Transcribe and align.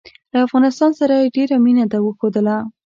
له 0.31 0.37
افغانستان 0.47 0.91
سره 0.99 1.13
یې 1.21 1.33
ډېره 1.35 1.55
مینه 1.65 1.85
وښودله. 2.01 2.55